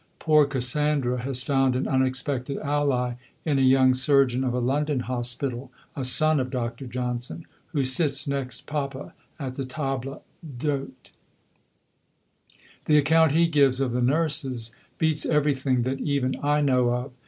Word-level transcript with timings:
Poor 0.17 0.47
Cassandra 0.47 1.21
has 1.21 1.43
found 1.43 1.75
an 1.75 1.87
unexpected 1.87 2.57
ally 2.57 3.17
in 3.45 3.59
a 3.59 3.61
young 3.61 3.93
surgeon 3.93 4.43
of 4.43 4.51
a 4.51 4.57
London 4.59 5.01
hospital, 5.01 5.71
a 5.95 6.03
son 6.03 6.39
of 6.39 6.49
Dr. 6.49 6.87
Johnson 6.87 7.45
who 7.67 7.83
sits 7.83 8.27
next 8.27 8.61
Papa 8.65 9.13
at 9.39 9.53
the 9.53 9.63
table 9.63 10.23
d'hôte. 10.43 11.11
The 12.87 12.97
account 12.97 13.33
he 13.33 13.45
gives 13.45 13.79
of 13.79 13.91
the 13.91 14.01
nurses 14.01 14.71
beats 14.97 15.23
everything 15.23 15.83
that 15.83 15.99
even 15.99 16.35
I 16.41 16.61
know 16.61 16.89
of. 16.91 17.11